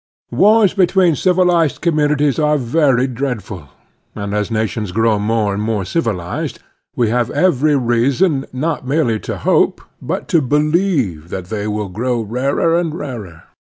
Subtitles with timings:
[0.31, 3.65] Wars between civilized communities are very dreadful,
[4.15, 6.57] and as nations grow more and more civilized
[6.95, 12.19] we have every reason, not merely to hope, but to believe that they will grow
[12.19, 13.43] rarer and rarer.